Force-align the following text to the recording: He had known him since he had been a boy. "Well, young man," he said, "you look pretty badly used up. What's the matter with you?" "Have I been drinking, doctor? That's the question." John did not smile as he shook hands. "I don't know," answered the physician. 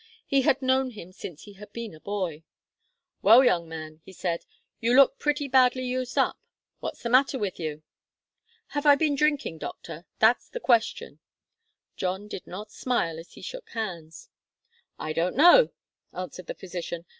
He 0.25 0.41
had 0.41 0.63
known 0.63 0.89
him 0.89 1.11
since 1.11 1.43
he 1.43 1.53
had 1.53 1.71
been 1.73 1.93
a 1.93 1.99
boy. 1.99 2.43
"Well, 3.21 3.43
young 3.43 3.69
man," 3.69 4.01
he 4.03 4.11
said, 4.13 4.47
"you 4.79 4.95
look 4.95 5.19
pretty 5.19 5.47
badly 5.47 5.83
used 5.85 6.17
up. 6.17 6.39
What's 6.79 7.03
the 7.03 7.09
matter 7.11 7.37
with 7.37 7.59
you?" 7.59 7.83
"Have 8.69 8.87
I 8.87 8.95
been 8.95 9.13
drinking, 9.13 9.59
doctor? 9.59 10.07
That's 10.17 10.49
the 10.49 10.59
question." 10.59 11.19
John 11.97 12.27
did 12.27 12.47
not 12.47 12.71
smile 12.71 13.19
as 13.19 13.33
he 13.33 13.43
shook 13.43 13.69
hands. 13.69 14.29
"I 14.97 15.13
don't 15.13 15.35
know," 15.35 15.69
answered 16.11 16.47
the 16.47 16.55
physician. 16.55 17.05